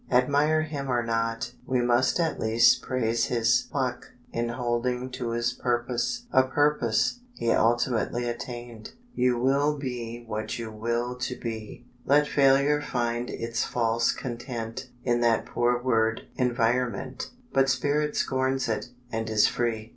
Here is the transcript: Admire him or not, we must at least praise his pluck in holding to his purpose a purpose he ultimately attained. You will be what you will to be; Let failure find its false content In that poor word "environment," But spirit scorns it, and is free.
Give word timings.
Admire 0.09 0.63
him 0.63 0.89
or 0.89 1.03
not, 1.03 1.51
we 1.67 1.79
must 1.79 2.19
at 2.19 2.39
least 2.39 2.81
praise 2.81 3.25
his 3.25 3.67
pluck 3.71 4.13
in 4.33 4.49
holding 4.49 5.11
to 5.11 5.29
his 5.29 5.53
purpose 5.53 6.25
a 6.33 6.41
purpose 6.41 7.19
he 7.35 7.51
ultimately 7.51 8.27
attained. 8.27 8.93
You 9.13 9.37
will 9.37 9.77
be 9.77 10.23
what 10.25 10.57
you 10.57 10.71
will 10.71 11.13
to 11.19 11.35
be; 11.39 11.85
Let 12.03 12.25
failure 12.27 12.81
find 12.81 13.29
its 13.29 13.63
false 13.63 14.11
content 14.11 14.89
In 15.03 15.21
that 15.21 15.45
poor 15.45 15.79
word 15.79 16.21
"environment," 16.35 17.29
But 17.53 17.69
spirit 17.69 18.15
scorns 18.15 18.67
it, 18.67 18.89
and 19.11 19.29
is 19.29 19.47
free. 19.47 19.89